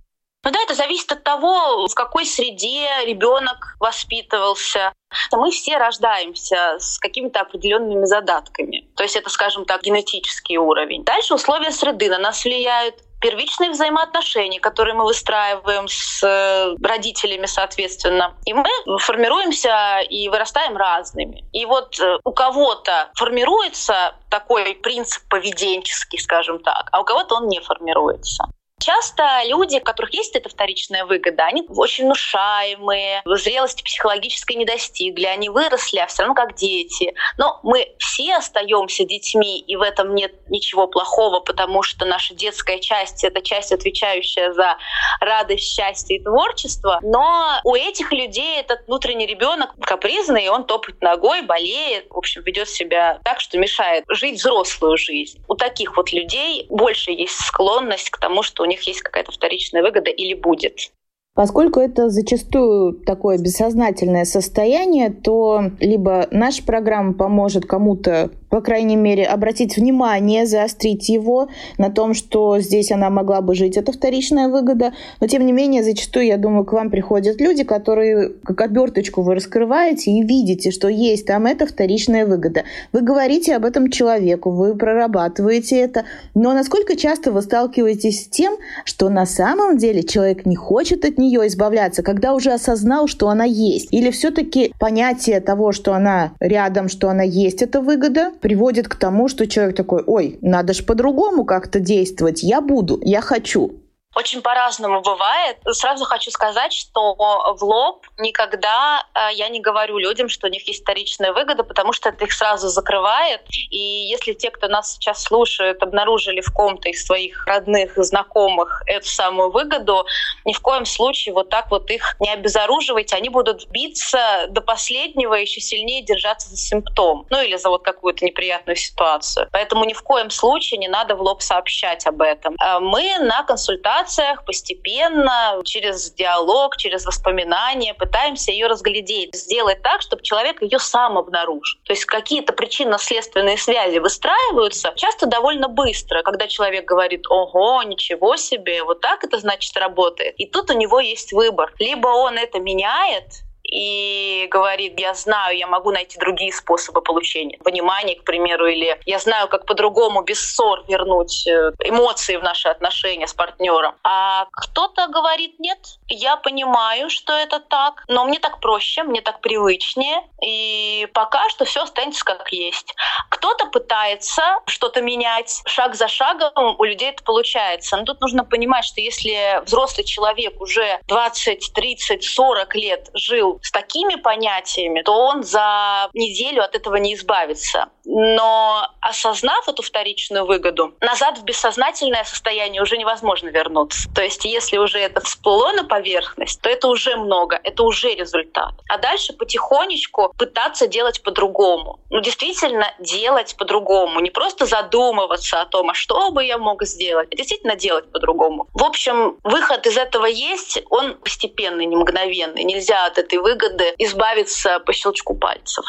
[0.46, 4.92] Ну да, это зависит от того, в какой среде ребенок воспитывался.
[5.32, 8.88] Мы все рождаемся с какими-то определенными задатками.
[8.94, 11.02] То есть это, скажем так, генетический уровень.
[11.02, 18.34] Дальше условия среды на нас влияют первичные взаимоотношения, которые мы выстраиваем с э, родителями, соответственно.
[18.44, 21.44] И мы формируемся и вырастаем разными.
[21.52, 27.48] И вот э, у кого-то формируется такой принцип поведенческий, скажем так, а у кого-то он
[27.48, 28.44] не формируется.
[28.78, 35.24] Часто люди, у которых есть эта вторичная выгода, они очень внушаемые, зрелости психологической не достигли,
[35.24, 37.14] они выросли, а все равно как дети.
[37.38, 42.78] Но мы все остаемся детьми, и в этом нет ничего плохого, потому что наша детская
[42.78, 44.76] часть— это часть, отвечающая за
[45.20, 47.00] радость, счастье и творчество.
[47.02, 52.68] Но у этих людей этот внутренний ребенок капризный, он топает ногой, болеет, в общем, ведет
[52.68, 55.42] себя так, что мешает жить взрослую жизнь.
[55.48, 59.82] У таких вот людей больше есть склонность к тому, что у них есть какая-то вторичная
[59.82, 60.90] выгода или будет.
[61.34, 69.24] Поскольку это зачастую такое бессознательное состояние, то либо наша программа поможет кому-то по крайней мере,
[69.24, 74.92] обратить внимание, заострить его на том, что здесь она могла бы жить, это вторичная выгода.
[75.20, 79.34] Но, тем не менее, зачастую, я думаю, к вам приходят люди, которые, как оберточку вы
[79.34, 82.64] раскрываете и видите, что есть там эта вторичная выгода.
[82.92, 86.04] Вы говорите об этом человеку, вы прорабатываете это.
[86.34, 91.18] Но насколько часто вы сталкиваетесь с тем, что на самом деле человек не хочет от
[91.18, 93.92] нее избавляться, когда уже осознал, что она есть?
[93.92, 99.28] Или все-таки понятие того, что она рядом, что она есть, это выгода, приводит к тому,
[99.28, 103.80] что человек такой, ой, надо же по-другому как-то действовать, я буду, я хочу.
[104.16, 105.58] Очень по-разному бывает.
[105.72, 110.66] Сразу хочу сказать, что в лоб никогда э, я не говорю людям, что у них
[110.66, 113.42] есть вторичная выгода, потому что это их сразу закрывает.
[113.70, 119.06] И если те, кто нас сейчас слушает, обнаружили в ком-то из своих родных знакомых эту
[119.06, 120.06] самую выгоду,
[120.46, 123.16] ни в коем случае вот так вот их не обезоруживайте.
[123.16, 127.26] Они будут биться до последнего, еще сильнее держаться за симптом.
[127.28, 129.46] Ну или за вот какую-то неприятную ситуацию.
[129.52, 132.54] Поэтому ни в коем случае не надо в лоб сообщать об этом.
[132.54, 140.00] Э, мы на консультации консультациях постепенно, через диалог, через воспоминания пытаемся ее разглядеть, сделать так,
[140.00, 141.80] чтобы человек ее сам обнаружил.
[141.84, 148.82] То есть какие-то причинно-следственные связи выстраиваются часто довольно быстро, когда человек говорит, ого, ничего себе,
[148.84, 150.34] вот так это значит работает.
[150.38, 151.72] И тут у него есть выбор.
[151.78, 158.14] Либо он это меняет, и говорит, я знаю, я могу найти другие способы получения понимания,
[158.16, 163.26] к примеру, или я знаю, как по-другому без ссор вернуть э, эмоции в наши отношения
[163.26, 163.94] с партнером.
[164.04, 169.40] А кто-то говорит, нет, я понимаю, что это так, но мне так проще, мне так
[169.40, 172.94] привычнее, и пока что все останется как есть.
[173.30, 177.96] Кто-то пытается что-то менять шаг за шагом, у людей это получается.
[177.96, 183.70] Но тут нужно понимать, что если взрослый человек уже 20, 30, 40 лет жил с
[183.70, 187.88] такими понятиями, то он за неделю от этого не избавится.
[188.04, 194.08] Но осознав эту вторичную выгоду, назад в бессознательное состояние уже невозможно вернуться.
[194.14, 198.74] То есть если уже это всплыло на поверхность, то это уже много, это уже результат.
[198.88, 201.98] А дальше потихонечку пытаться делать по-другому.
[202.10, 204.20] Ну, действительно делать по-другому.
[204.20, 208.68] Не просто задумываться о том, а что бы я мог сделать, а действительно делать по-другому.
[208.72, 212.64] В общем, выход из этого есть, он постепенный, не мгновенный.
[212.64, 215.84] Нельзя от этой выгоды избавиться по щелчку пальцев.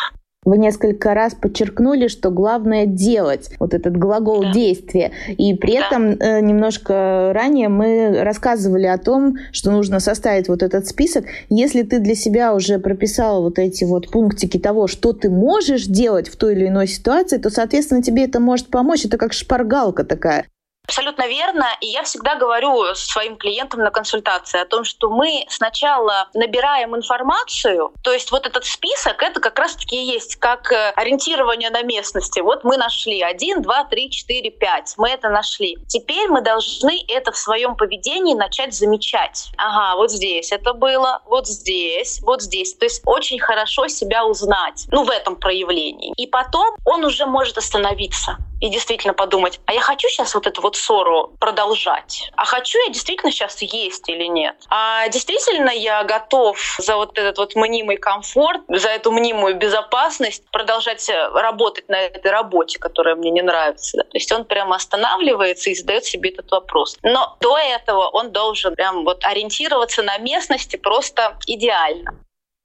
[0.46, 4.54] Вы несколько раз подчеркнули, что главное делать, вот этот глагол да.
[4.54, 5.12] действия.
[5.38, 5.88] И при да.
[5.88, 11.26] этом э, немножко ранее мы рассказывали о том, что нужно составить вот этот список.
[11.50, 16.30] Если ты для себя уже прописал вот эти вот пунктики того, что ты можешь делать
[16.30, 19.04] в той или иной ситуации, то, соответственно, тебе это может помочь.
[19.04, 20.46] Это как шпаргалка такая.
[20.88, 21.65] Абсолютно верно.
[21.82, 27.91] И я всегда говорю своим клиентам на консультации о том, что мы сначала набираем информацию,
[28.04, 32.39] то есть вот этот список, это как раз-таки есть как э, ориентирование на местности.
[32.39, 34.93] Вот мы нашли один, два, три, четыре, пять.
[34.97, 35.78] Мы это нашли.
[35.88, 39.50] Теперь мы должны это в своем поведении начать замечать.
[39.58, 42.73] Ага, вот здесь это было, вот здесь, вот здесь.
[42.76, 46.13] То есть очень хорошо себя узнать, ну, в этом проявлении.
[46.15, 50.62] И потом он уже может остановиться и действительно подумать, а я хочу сейчас вот эту
[50.62, 52.30] вот ссору продолжать?
[52.36, 54.56] А хочу я действительно сейчас есть или нет?
[54.70, 61.08] А действительно я готов за вот этот вот мнимый комфорт, за эту мнимую безопасность продолжать
[61.10, 63.98] э, работать на этой работе, которая мне не нравится?
[63.98, 64.04] Да?
[64.04, 66.98] То есть он прямо останавливается и задает себе этот вопрос.
[67.04, 72.17] Но до этого он должен прям вот ориентироваться на местности просто идеально.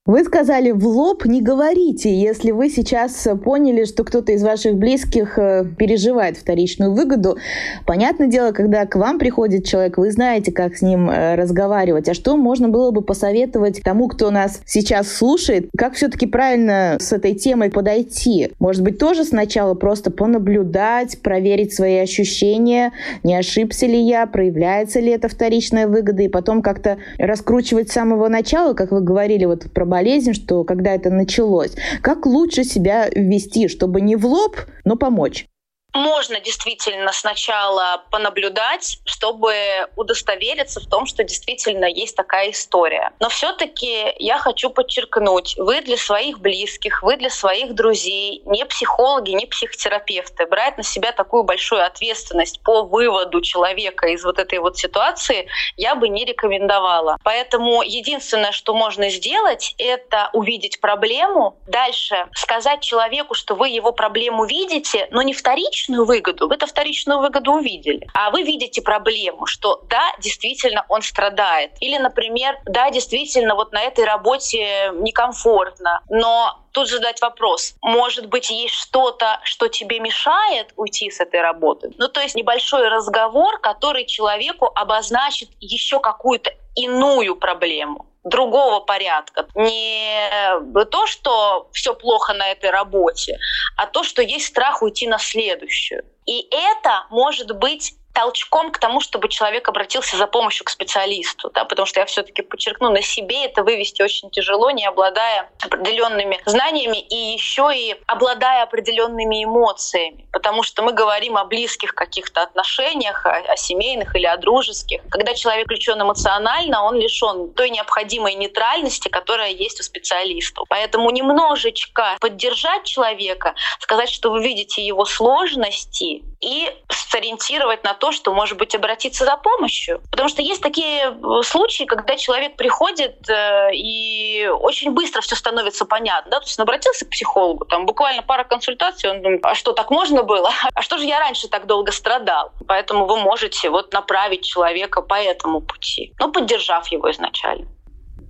[0.04, 5.38] Вы сказали в лоб не говорите, если вы сейчас поняли, что кто-то из ваших близких
[5.38, 7.38] э, переживает вторичную выгоду.
[7.86, 12.08] Понятное дело, когда к вам приходит человек, вы знаете, как с ним э, разговаривать.
[12.08, 17.12] А что можно было бы посоветовать тому, кто нас сейчас слушает, как все-таки правильно с
[17.12, 18.50] этой темой подойти?
[18.58, 22.90] Может быть, тоже сначала просто понаблюдать, проверить свои ощущения,
[23.22, 28.26] не ошибся ли я, проявляется ли эта вторичная выгода, и потом как-то раскручивать с самого
[28.26, 31.72] начала, как вы говорили вот про болезнь, что когда это началось.
[32.00, 35.46] Как лучше себя вести, чтобы не в лоб, но помочь?
[35.94, 39.54] Можно действительно сначала понаблюдать, чтобы
[39.96, 43.12] удостовериться в том, что действительно есть такая история.
[43.20, 49.30] Но все-таки я хочу подчеркнуть, вы для своих близких, вы для своих друзей не психологи,
[49.32, 50.46] не психотерапевты.
[50.46, 55.94] Брать на себя такую большую ответственность по выводу человека из вот этой вот ситуации я
[55.94, 57.18] бы не рекомендовала.
[57.22, 64.44] Поэтому единственное, что можно сделать, это увидеть проблему, дальше сказать человеку, что вы его проблему
[64.44, 68.06] видите, но не вторично, вторичную выгоду, вы эту вторичную выгоду увидели.
[68.14, 71.72] А вы видите проблему, что да, действительно он страдает.
[71.80, 78.50] Или, например, да, действительно вот на этой работе некомфортно, но тут задать вопрос, может быть,
[78.50, 81.92] есть что-то, что тебе мешает уйти с этой работы?
[81.98, 89.46] Ну, то есть небольшой разговор, который человеку обозначит еще какую-то иную проблему другого порядка.
[89.54, 93.38] Не то, что все плохо на этой работе,
[93.76, 96.04] а то, что есть страх уйти на следующую.
[96.26, 101.64] И это может быть толчком к тому, чтобы человек обратился за помощью к специалисту, да,
[101.64, 106.98] потому что я все-таки подчеркну, на себе это вывести очень тяжело, не обладая определенными знаниями
[106.98, 113.36] и еще и обладая определенными эмоциями, потому что мы говорим о близких каких-то отношениях, о,
[113.52, 115.02] о семейных или о дружеских.
[115.10, 120.66] Когда человек включен эмоционально, он лишен той необходимой нейтральности, которая есть у специалистов.
[120.68, 128.34] Поэтому немножечко поддержать человека, сказать, что вы видите его сложности, и сориентировать на то, что,
[128.34, 130.00] может быть, обратиться за помощью.
[130.10, 135.84] Потому что есть такие э, случаи, когда человек приходит, э, и очень быстро все становится
[135.84, 136.32] понятно.
[136.32, 136.40] Да?
[136.40, 139.90] То есть он обратился к психологу, там буквально пара консультаций, он думает, а что, так
[139.92, 140.50] можно было?
[140.74, 142.50] А что же я раньше так долго страдал?
[142.66, 147.68] Поэтому вы можете вот направить человека по этому пути, ну, поддержав его изначально.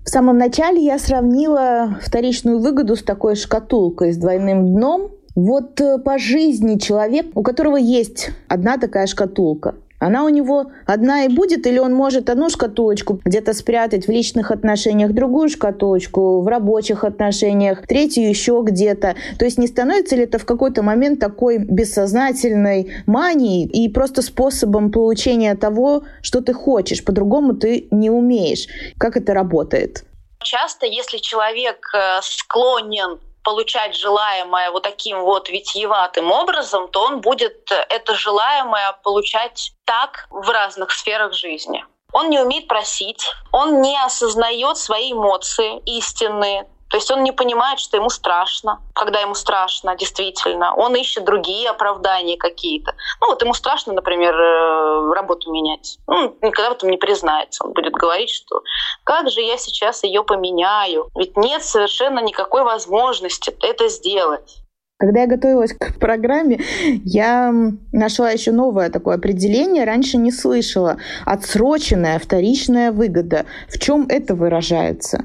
[0.04, 5.98] В самом начале я сравнила вторичную выгоду с такой шкатулкой с двойным дном, вот э,
[5.98, 11.64] по жизни человек, у которого есть одна такая шкатулка, она у него одна и будет,
[11.64, 17.86] или он может одну шкатулочку где-то спрятать в личных отношениях, другую шкатулочку в рабочих отношениях,
[17.86, 19.14] третью еще где-то.
[19.38, 24.90] То есть не становится ли это в какой-то момент такой бессознательной манией и просто способом
[24.90, 28.66] получения того, что ты хочешь, по-другому ты не умеешь.
[28.98, 30.04] Как это работает?
[30.42, 37.70] Часто, если человек э, склонен получать желаемое вот таким вот витиеватым образом, то он будет
[37.88, 41.84] это желаемое получать так в разных сферах жизни.
[42.12, 47.78] Он не умеет просить, он не осознает свои эмоции истинные, то есть он не понимает,
[47.78, 50.74] что ему страшно, когда ему страшно, действительно.
[50.74, 52.94] Он ищет другие оправдания какие-то.
[53.22, 55.96] Ну вот ему страшно, например, э, работу менять.
[56.06, 57.64] Ну, никогда в этом не признается.
[57.64, 58.60] Он будет говорить, что
[59.04, 61.08] как же я сейчас ее поменяю?
[61.16, 64.58] Ведь нет совершенно никакой возможности это сделать.
[64.98, 66.60] Когда я готовилась к программе,
[67.04, 67.54] я
[67.90, 70.98] нашла еще новое такое определение, раньше не слышала.
[71.24, 73.46] Отсроченная вторичная выгода.
[73.68, 75.24] В чем это выражается?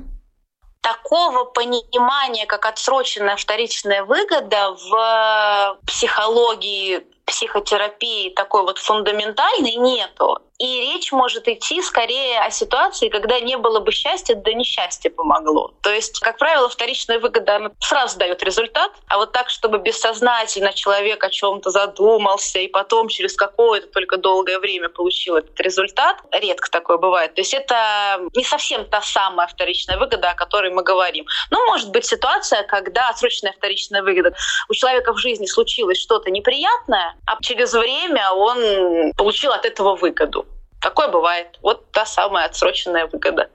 [0.88, 10.40] Такого понимания, как отсроченная вторичная выгода в психологии, психотерапии такой вот фундаментальной нету.
[10.60, 15.72] И речь может идти скорее о ситуации, когда не было бы счастья, да несчастье помогло.
[15.82, 20.74] То есть, как правило, вторичная выгода она сразу дает результат, а вот так, чтобы бессознательно
[20.74, 26.72] человек о чем-то задумался и потом через какое-то только долгое время получил этот результат, редко
[26.72, 27.36] такое бывает.
[27.36, 31.28] То есть это не совсем та самая вторичная выгода, о которой мы говорим.
[31.52, 34.34] Но может быть ситуация, когда срочная вторичная выгода.
[34.70, 40.47] У человека в жизни случилось что-то неприятное, а через время он получил от этого выгоду.
[40.88, 41.60] Такое бывает.
[41.62, 43.50] Вот та самая отсроченная выгода.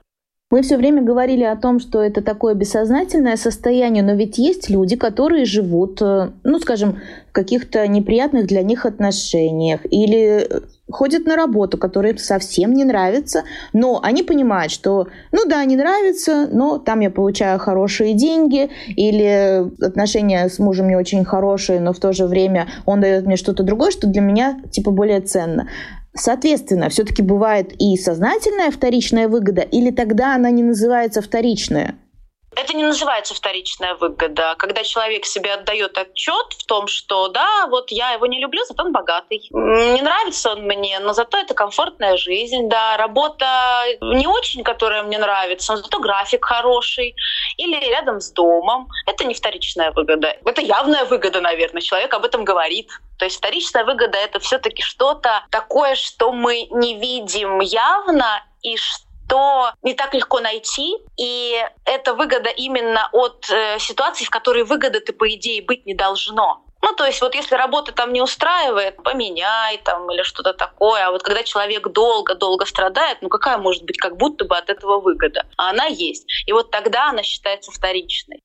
[0.51, 4.95] Мы все время говорили о том, что это такое бессознательное состояние, но ведь есть люди,
[4.95, 10.47] которые живут, э, ну, скажем, в каких-то неприятных для них отношениях или
[10.91, 15.75] ходят на работу, которая им совсем не нравится, но они понимают, что, ну да, не
[15.75, 21.93] нравится, но там я получаю хорошие деньги, или отношения с мужем не очень хорошие, но
[21.93, 25.67] в то же время он дает мне что-то другое, что для меня типа более ценно.
[26.15, 31.97] Соответственно, все-таки бывает и сознательная вторичная выгода, или тогда она не называется вторичная?
[32.55, 37.89] Это не называется вторичная выгода, когда человек себе отдает отчет в том, что да, вот
[37.91, 39.49] я его не люблю, зато он богатый.
[39.51, 43.47] Не нравится он мне, но зато это комфортная жизнь, да, работа
[44.01, 47.15] не очень, которая мне нравится, но зато график хороший.
[47.57, 48.87] Или рядом с домом.
[49.07, 50.35] Это не вторичная выгода.
[50.45, 51.81] Это явная выгода, наверное.
[51.81, 52.89] Человек об этом говорит.
[53.23, 58.75] То есть вторичная выгода— это все таки что-то такое, что мы не видим явно и
[58.75, 64.65] что то не так легко найти, и это выгода именно от э, ситуации, в которой
[64.65, 66.65] выгоды-то, по идее, быть не должно.
[66.81, 71.07] Ну, то есть вот если работа там не устраивает, поменяй там или что-то такое.
[71.07, 74.99] А вот когда человек долго-долго страдает, ну какая может быть как будто бы от этого
[74.99, 75.45] выгода?
[75.55, 76.25] А она есть.
[76.45, 78.41] И вот тогда она считается вторичной.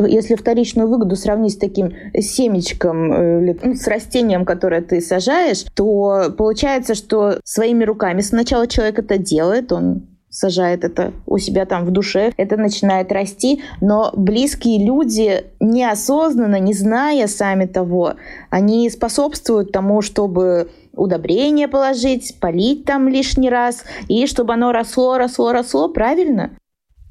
[0.00, 6.32] Если вторичную выгоду сравнить с таким семечком, э, ну, с растением, которое ты сажаешь, то
[6.36, 11.90] получается, что своими руками сначала человек это делает, он сажает это у себя там в
[11.90, 18.14] душе, это начинает расти, но близкие люди неосознанно, не зная сами того,
[18.48, 25.52] они способствуют тому, чтобы удобрение положить, полить там лишний раз, и чтобы оно росло, росло,
[25.52, 26.52] росло, правильно?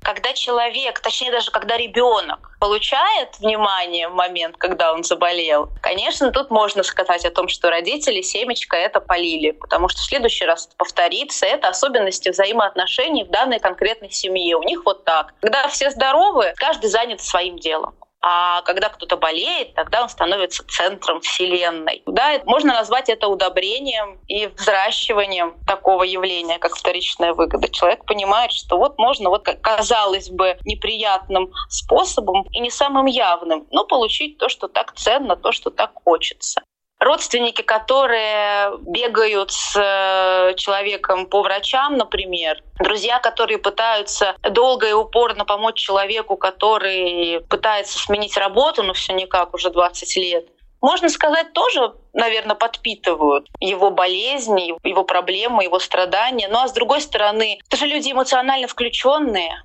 [0.03, 6.49] Когда человек, точнее даже когда ребенок получает внимание в момент, когда он заболел, конечно, тут
[6.49, 11.45] можно сказать о том, что родители семечко это полили, потому что в следующий раз повторится.
[11.45, 14.57] Это особенности взаимоотношений в данной конкретной семье.
[14.57, 15.33] У них вот так.
[15.39, 17.93] Когда все здоровы, каждый занят своим делом.
[18.21, 22.03] А когда кто-то болеет, тогда он становится центром Вселенной.
[22.05, 27.67] Да, можно назвать это удобрением и взращиванием такого явления, как вторичная выгода.
[27.69, 33.85] Человек понимает, что вот можно, вот казалось бы, неприятным способом и не самым явным, но
[33.85, 36.61] получить то, что так ценно, то, что так хочется
[37.01, 45.43] родственники, которые бегают с э, человеком по врачам, например, друзья, которые пытаются долго и упорно
[45.43, 50.47] помочь человеку, который пытается сменить работу, но все никак уже 20 лет,
[50.81, 56.47] можно сказать, тоже, наверное, подпитывают его болезни, его проблемы, его страдания.
[56.49, 59.61] Ну а с другой стороны, это же люди эмоционально включенные,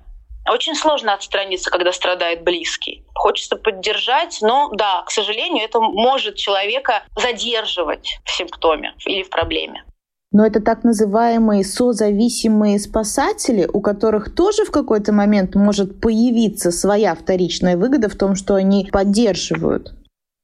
[0.51, 3.03] очень сложно отстраниться, когда страдает близкий.
[3.13, 9.83] Хочется поддержать, но да, к сожалению, это может человека задерживать в симптоме или в проблеме.
[10.31, 17.15] Но это так называемые созависимые спасатели, у которых тоже в какой-то момент может появиться своя
[17.15, 19.93] вторичная выгода в том, что они поддерживают.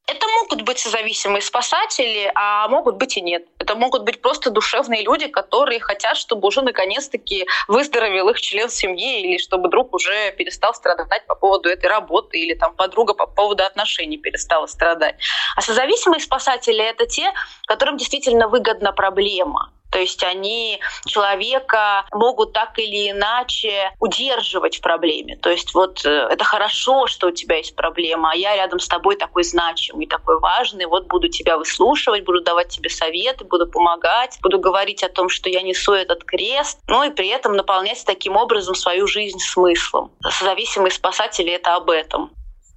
[0.06, 3.46] Это могут быть зависимые спасатели, а могут быть и нет.
[3.58, 9.22] Это могут быть просто душевные люди, которые хотят, чтобы уже наконец-таки выздоровел их член семьи,
[9.22, 13.64] или чтобы друг уже перестал страдать по поводу этой работы, или там подруга по поводу
[13.64, 15.16] отношений перестала страдать.
[15.56, 17.32] А созависимые спасатели— это те,
[17.66, 19.72] которым действительно выгодна проблема.
[19.94, 25.38] То есть они человека могут так или иначе удерживать в проблеме.
[25.38, 28.88] То есть вот э, это хорошо, что у тебя есть проблема, а я рядом с
[28.88, 34.40] тобой такой значимый, такой важный, вот буду тебя выслушивать, буду давать тебе советы, буду помогать,
[34.42, 38.36] буду говорить о том, что я несу этот крест, ну и при этом наполнять таким
[38.36, 40.12] образом свою жизнь смыслом.
[40.42, 42.32] Зависимые спасатели— это об этом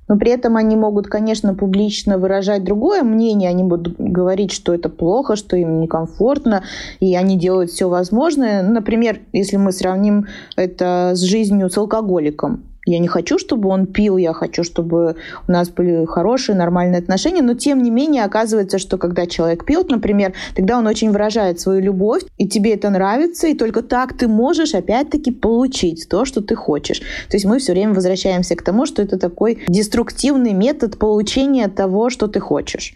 [0.08, 4.88] но при этом они могут, конечно, публично выражать другое мнение, они будут говорить, что это
[4.88, 6.62] плохо, что им некомфортно,
[7.00, 8.62] и они делают все возможное.
[8.62, 10.26] Например, если мы сравним
[10.56, 12.62] это с жизнью с алкоголиком.
[12.86, 15.16] Я не хочу, чтобы он пил, я хочу, чтобы
[15.48, 19.90] у нас были хорошие, нормальные отношения, но тем не менее оказывается, что когда человек пьет,
[19.90, 24.28] например, тогда он очень выражает свою любовь, и тебе это нравится, и только так ты
[24.28, 27.00] можешь опять-таки получить то, что ты хочешь.
[27.28, 32.08] То есть мы все время возвращаемся к тому, что это такой деструктивный метод получения того,
[32.08, 32.94] что ты хочешь.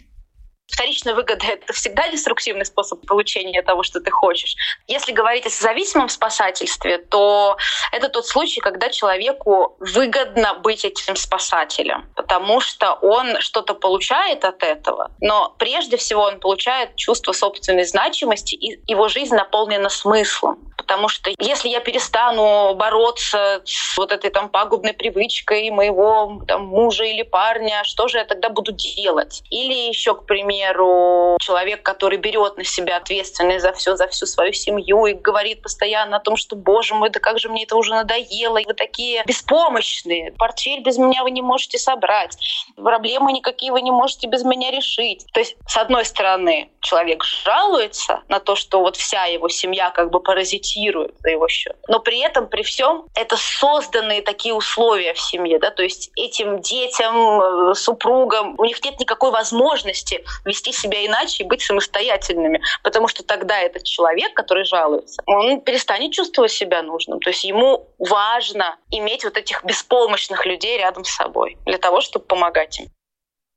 [0.71, 4.55] Вторичная выгода— это всегда деструктивный способ получения того, что ты хочешь.
[4.87, 7.57] Если говорить о зависимом спасательстве, то
[7.91, 14.63] это тот случай, когда человеку выгодно быть этим спасателем, потому что он что-то получает от
[14.63, 20.71] этого, но прежде всего он получает чувство собственной значимости, и его жизнь наполнена смыслом.
[20.91, 27.05] Потому что если я перестану бороться с вот этой там пагубной привычкой моего там, мужа
[27.05, 29.41] или парня, что же я тогда буду делать?
[29.49, 34.51] Или еще, к примеру, человек, который берет на себя ответственность за все, за всю свою
[34.51, 37.91] семью и говорит постоянно о том, что, боже мой, да как же мне это уже
[37.91, 42.35] надоело, и вы такие беспомощные, портфель без меня вы не можете собрать,
[42.75, 45.25] проблемы никакие вы не можете без меня решить.
[45.31, 50.11] То есть, с одной стороны, человек жалуется на то, что вот вся его семья как
[50.11, 51.75] бы паразитирует компенсируют за его счет.
[51.87, 56.61] Но при этом, при всем, это созданные такие условия в семье, да, то есть этим
[56.61, 63.07] детям, э, супругам, у них нет никакой возможности вести себя иначе и быть самостоятельными, потому
[63.07, 67.19] что тогда этот человек, который жалуется, он перестанет чувствовать себя нужным.
[67.19, 72.25] То есть ему важно иметь вот этих беспомощных людей рядом с собой для того, чтобы
[72.25, 72.87] помогать им.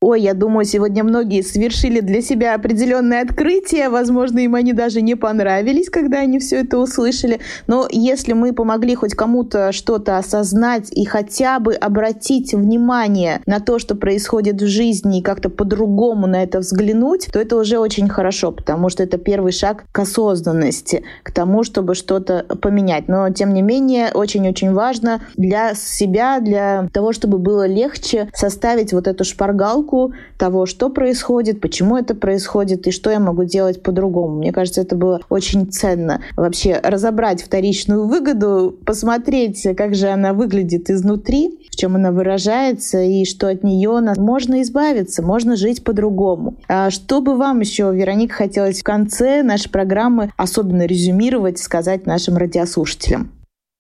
[0.07, 3.89] Ой, я думаю, сегодня многие совершили для себя определенное открытие.
[3.89, 7.41] Возможно, им они даже не понравились, когда они все это услышали.
[7.69, 13.79] Но если мы помогли хоть кому-то что-то осознать и хотя бы обратить внимание на то,
[13.79, 18.53] что происходит в жизни, и как-то по-другому на это взглянуть, то это уже очень хорошо,
[18.53, 23.09] потому что это первый шаг к осознанности, к тому, чтобы что-то поменять.
[23.09, 29.07] Но, тем не менее, очень-очень важно для себя, для того, чтобы было легче составить вот
[29.07, 34.39] эту шпаргалку, оценку того, что происходит, почему это происходит и что я могу делать по-другому.
[34.39, 36.21] Мне кажется, это было очень ценно.
[36.37, 43.25] Вообще разобрать вторичную выгоду, посмотреть, как же она выглядит изнутри, в чем она выражается и
[43.25, 46.57] что от нее можно избавиться, можно жить по-другому.
[46.69, 52.37] А что бы вам еще, Вероника, хотелось в конце нашей программы особенно резюмировать, сказать нашим
[52.37, 53.31] радиослушателям?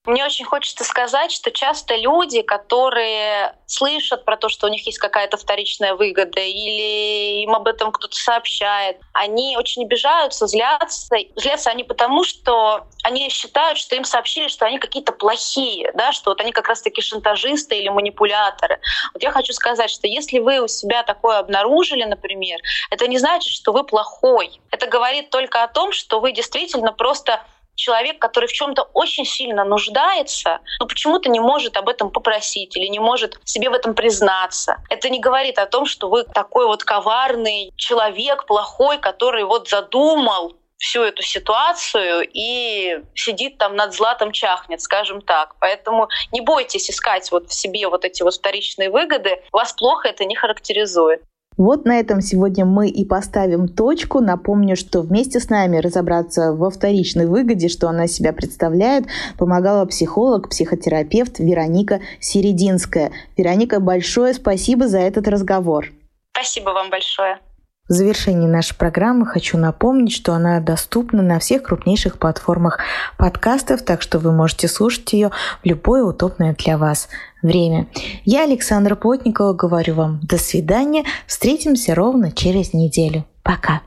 [0.07, 4.99] Мне очень хочется сказать, что часто люди, которые слышат про то, что у них есть
[4.99, 11.17] какая-то вторичная выгода, или им об этом кто-то сообщает, они очень обижаются, злятся.
[11.37, 16.31] Злятся они потому, что они считают, что им сообщили, что они какие-то плохие, да, что
[16.31, 18.81] вот они как раз-таки шантажисты или манипуляторы.
[19.15, 23.55] Вот я хочу сказать, что если вы у себя такое обнаружили, например, это не значит,
[23.55, 24.61] что вы плохой.
[24.71, 27.41] Это говорит только о том, что вы действительно просто
[27.75, 32.87] человек, который в чем-то очень сильно нуждается, но почему-то не может об этом попросить или
[32.87, 34.77] не может себе в этом признаться.
[34.89, 40.57] Это не говорит о том, что вы такой вот коварный человек, плохой, который вот задумал
[40.79, 45.55] всю эту ситуацию и сидит там над златом чахнет, скажем так.
[45.59, 49.43] Поэтому не бойтесь искать вот в себе вот эти вот вторичные выгоды.
[49.53, 51.23] Вас плохо это не характеризует.
[51.57, 54.21] Вот на этом сегодня мы и поставим точку.
[54.21, 59.05] Напомню, что вместе с нами разобраться во вторичной выгоде, что она себя представляет,
[59.39, 63.13] помогала психолог, психотерапевт Вероника Серединская.
[63.37, 65.93] Вероника, большое спасибо за этот разговор.
[66.33, 67.39] Спасибо вам большое.
[67.87, 72.79] В завершении нашей программы хочу напомнить, что она доступна на всех крупнейших платформах
[73.19, 75.33] подкастов, так что вы можете слушать ее
[75.63, 77.11] в любое удобное для вас
[77.43, 77.87] время.
[78.25, 81.05] Я, Александра Плотникова, говорю вам до свидания.
[81.27, 83.27] Встретимся ровно через неделю.
[83.43, 83.83] Пока.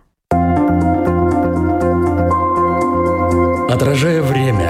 [3.68, 4.70] Отражая время,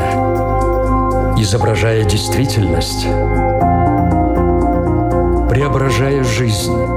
[1.38, 3.04] изображая действительность,
[5.50, 6.97] преображая жизнь